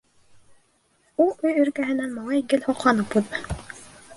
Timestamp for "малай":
2.17-2.43